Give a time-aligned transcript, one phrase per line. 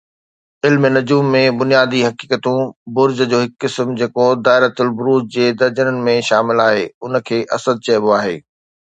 [0.67, 6.17] علم نجوم ۾ بنيادي حقيقتون، برج جو هڪ قسم جيڪو دائرة البروج جي درجن ۾
[6.31, 8.35] شامل آهي، ان کي اسد چئبو آهي.